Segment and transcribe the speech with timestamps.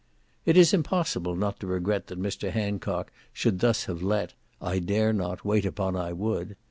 [0.47, 2.49] It is impossible not to regret that Mr.
[2.49, 6.55] Hancock should thus have let "I dare not, wait upon I would."